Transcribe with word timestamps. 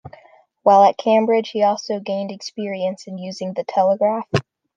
While 0.63 0.83
at 0.85 0.97
Cambridge 0.97 1.49
he 1.51 1.61
also 1.61 1.99
gained 1.99 2.31
experience 2.31 3.05
in 3.05 3.19
using 3.19 3.53
the 3.53 3.63
telegraph. 3.63 4.27